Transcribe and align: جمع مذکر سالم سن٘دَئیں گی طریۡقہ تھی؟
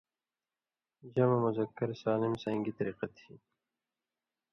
جمع 1.15 1.37
مذکر 1.45 1.89
سالم 2.03 2.33
سن٘دَئیں 2.43 2.61
گی 2.65 2.71
طریۡقہ 2.77 3.07
تھی؟ 3.17 3.33